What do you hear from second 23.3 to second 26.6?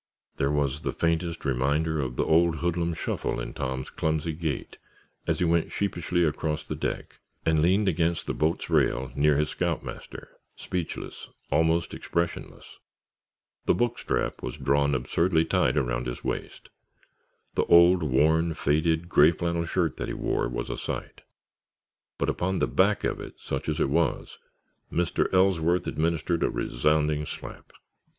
such as it was, Mr. Ellsworth administered a